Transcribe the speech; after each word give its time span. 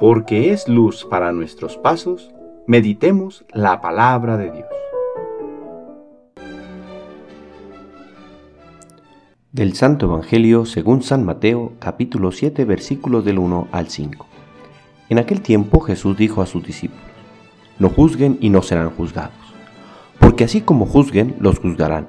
porque 0.00 0.50
es 0.50 0.66
luz 0.66 1.04
para 1.04 1.30
nuestros 1.30 1.76
pasos, 1.76 2.30
meditemos 2.66 3.44
la 3.52 3.82
palabra 3.82 4.38
de 4.38 4.50
Dios. 4.50 4.66
Del 9.52 9.74
Santo 9.74 10.06
Evangelio 10.06 10.64
según 10.64 11.02
San 11.02 11.26
Mateo 11.26 11.72
capítulo 11.80 12.32
7 12.32 12.64
versículos 12.64 13.26
del 13.26 13.38
1 13.38 13.68
al 13.72 13.88
5. 13.88 14.26
En 15.10 15.18
aquel 15.18 15.42
tiempo 15.42 15.80
Jesús 15.80 16.16
dijo 16.16 16.40
a 16.40 16.46
sus 16.46 16.64
discípulos, 16.64 17.04
No 17.78 17.90
juzguen 17.90 18.38
y 18.40 18.48
no 18.48 18.62
serán 18.62 18.88
juzgados, 18.88 19.34
porque 20.18 20.44
así 20.44 20.62
como 20.62 20.86
juzguen, 20.86 21.36
los 21.40 21.58
juzgarán, 21.58 22.06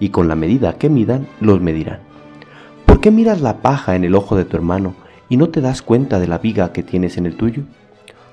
y 0.00 0.08
con 0.08 0.26
la 0.26 0.36
medida 0.36 0.78
que 0.78 0.88
midan, 0.88 1.26
los 1.40 1.60
medirán. 1.60 2.00
¿Por 2.86 3.02
qué 3.02 3.10
miras 3.10 3.42
la 3.42 3.58
paja 3.58 3.94
en 3.94 4.04
el 4.04 4.14
ojo 4.14 4.36
de 4.36 4.46
tu 4.46 4.56
hermano 4.56 4.94
y 5.28 5.36
no 5.36 5.48
te 5.48 5.60
das 5.60 5.82
cuenta 5.82 6.18
de 6.18 6.28
la 6.28 6.38
viga 6.38 6.72
que 6.72 6.82
tienes 6.82 7.16
en 7.16 7.26
el 7.26 7.36
tuyo? 7.36 7.62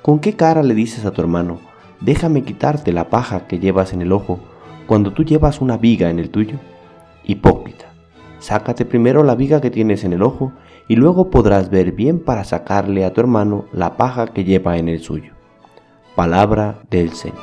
¿Con 0.01 0.19
qué 0.19 0.33
cara 0.33 0.63
le 0.63 0.73
dices 0.73 1.05
a 1.05 1.11
tu 1.11 1.21
hermano, 1.21 1.59
déjame 2.01 2.43
quitarte 2.43 2.91
la 2.91 3.09
paja 3.09 3.47
que 3.47 3.59
llevas 3.59 3.93
en 3.93 4.01
el 4.01 4.11
ojo, 4.11 4.39
cuando 4.87 5.13
tú 5.13 5.23
llevas 5.23 5.61
una 5.61 5.77
viga 5.77 6.09
en 6.09 6.19
el 6.19 6.29
tuyo? 6.29 6.57
Hipócrita, 7.23 7.85
sácate 8.39 8.85
primero 8.85 9.23
la 9.23 9.35
viga 9.35 9.61
que 9.61 9.71
tienes 9.71 10.03
en 10.03 10.13
el 10.13 10.21
ojo, 10.21 10.51
y 10.87 10.97
luego 10.97 11.29
podrás 11.29 11.69
ver 11.69 11.93
bien 11.93 12.19
para 12.19 12.43
sacarle 12.43 13.05
a 13.05 13.13
tu 13.13 13.21
hermano 13.21 13.65
la 13.71 13.95
paja 13.95 14.27
que 14.27 14.43
lleva 14.43 14.77
en 14.77 14.89
el 14.89 14.99
suyo. 14.99 15.31
Palabra 16.15 16.81
del 16.89 17.13
Señor. 17.13 17.37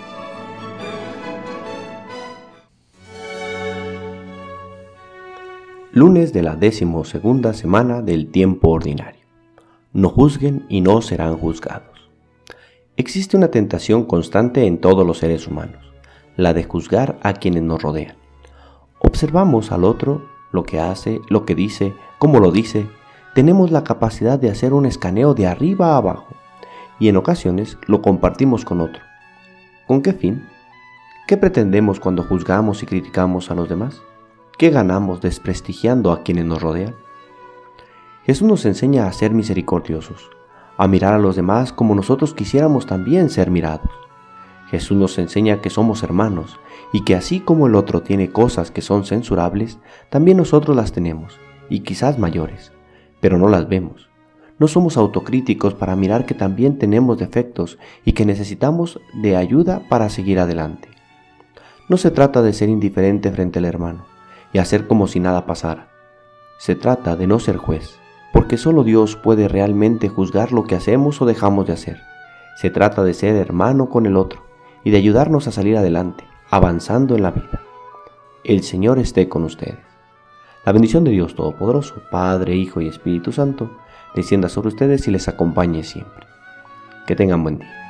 Lunes 5.92 6.32
de 6.32 6.42
la 6.42 6.54
decimosegunda 6.54 7.52
semana 7.52 8.00
del 8.00 8.30
tiempo 8.30 8.70
ordinario. 8.70 9.19
No 9.92 10.08
juzguen 10.08 10.66
y 10.68 10.82
no 10.82 11.02
serán 11.02 11.36
juzgados. 11.36 12.08
Existe 12.96 13.36
una 13.36 13.48
tentación 13.48 14.04
constante 14.04 14.64
en 14.66 14.78
todos 14.78 15.04
los 15.04 15.18
seres 15.18 15.48
humanos, 15.48 15.92
la 16.36 16.54
de 16.54 16.62
juzgar 16.62 17.18
a 17.22 17.32
quienes 17.32 17.64
nos 17.64 17.82
rodean. 17.82 18.14
Observamos 19.00 19.72
al 19.72 19.82
otro, 19.82 20.28
lo 20.52 20.62
que 20.62 20.78
hace, 20.78 21.20
lo 21.28 21.44
que 21.44 21.56
dice, 21.56 21.92
cómo 22.20 22.38
lo 22.38 22.52
dice, 22.52 22.86
tenemos 23.34 23.72
la 23.72 23.82
capacidad 23.82 24.38
de 24.38 24.50
hacer 24.50 24.74
un 24.74 24.86
escaneo 24.86 25.34
de 25.34 25.48
arriba 25.48 25.94
a 25.94 25.96
abajo 25.96 26.36
y 27.00 27.08
en 27.08 27.16
ocasiones 27.16 27.76
lo 27.88 28.00
compartimos 28.00 28.64
con 28.64 28.80
otro. 28.80 29.02
¿Con 29.88 30.02
qué 30.02 30.12
fin? 30.12 30.46
¿Qué 31.26 31.36
pretendemos 31.36 31.98
cuando 31.98 32.22
juzgamos 32.22 32.84
y 32.84 32.86
criticamos 32.86 33.50
a 33.50 33.56
los 33.56 33.68
demás? 33.68 34.02
¿Qué 34.56 34.70
ganamos 34.70 35.20
desprestigiando 35.20 36.12
a 36.12 36.22
quienes 36.22 36.44
nos 36.44 36.62
rodean? 36.62 36.94
Jesús 38.24 38.46
nos 38.46 38.66
enseña 38.66 39.06
a 39.06 39.12
ser 39.12 39.32
misericordiosos, 39.32 40.30
a 40.76 40.86
mirar 40.86 41.14
a 41.14 41.18
los 41.18 41.36
demás 41.36 41.72
como 41.72 41.94
nosotros 41.94 42.34
quisiéramos 42.34 42.86
también 42.86 43.30
ser 43.30 43.50
mirados. 43.50 43.90
Jesús 44.70 44.96
nos 44.96 45.18
enseña 45.18 45.60
que 45.60 45.70
somos 45.70 46.02
hermanos 46.02 46.60
y 46.92 47.04
que 47.04 47.14
así 47.14 47.40
como 47.40 47.66
el 47.66 47.74
otro 47.74 48.02
tiene 48.02 48.30
cosas 48.30 48.70
que 48.70 48.82
son 48.82 49.04
censurables, 49.04 49.78
también 50.10 50.36
nosotros 50.36 50.76
las 50.76 50.92
tenemos, 50.92 51.38
y 51.68 51.80
quizás 51.80 52.18
mayores, 52.18 52.72
pero 53.20 53.38
no 53.38 53.48
las 53.48 53.68
vemos. 53.68 54.10
No 54.58 54.68
somos 54.68 54.96
autocríticos 54.98 55.72
para 55.74 55.96
mirar 55.96 56.26
que 56.26 56.34
también 56.34 56.78
tenemos 56.78 57.18
defectos 57.18 57.78
y 58.04 58.12
que 58.12 58.26
necesitamos 58.26 59.00
de 59.14 59.36
ayuda 59.36 59.82
para 59.88 60.10
seguir 60.10 60.38
adelante. 60.38 60.88
No 61.88 61.96
se 61.96 62.10
trata 62.10 62.42
de 62.42 62.52
ser 62.52 62.68
indiferente 62.68 63.32
frente 63.32 63.58
al 63.58 63.64
hermano 63.64 64.04
y 64.52 64.58
hacer 64.58 64.86
como 64.86 65.06
si 65.06 65.18
nada 65.18 65.46
pasara. 65.46 65.88
Se 66.58 66.74
trata 66.74 67.16
de 67.16 67.26
no 67.26 67.38
ser 67.38 67.56
juez, 67.56 67.98
porque 68.32 68.56
solo 68.56 68.84
Dios 68.84 69.16
puede 69.16 69.48
realmente 69.48 70.08
juzgar 70.08 70.52
lo 70.52 70.64
que 70.64 70.74
hacemos 70.74 71.20
o 71.20 71.26
dejamos 71.26 71.66
de 71.66 71.72
hacer. 71.72 72.00
Se 72.56 72.70
trata 72.70 73.02
de 73.02 73.14
ser 73.14 73.36
hermano 73.36 73.88
con 73.88 74.06
el 74.06 74.16
otro 74.16 74.42
y 74.84 74.90
de 74.90 74.98
ayudarnos 74.98 75.46
a 75.46 75.52
salir 75.52 75.76
adelante, 75.76 76.24
avanzando 76.50 77.16
en 77.16 77.22
la 77.22 77.30
vida. 77.30 77.62
El 78.44 78.62
Señor 78.62 78.98
esté 78.98 79.28
con 79.28 79.44
ustedes. 79.44 79.78
La 80.64 80.72
bendición 80.72 81.04
de 81.04 81.10
Dios 81.10 81.34
Todopoderoso, 81.34 82.02
Padre, 82.10 82.54
Hijo 82.54 82.80
y 82.80 82.88
Espíritu 82.88 83.32
Santo, 83.32 83.70
descienda 84.14 84.48
sobre 84.48 84.68
ustedes 84.68 85.06
y 85.08 85.10
les 85.10 85.28
acompañe 85.28 85.82
siempre. 85.82 86.26
Que 87.06 87.16
tengan 87.16 87.42
buen 87.42 87.58
día. 87.58 87.89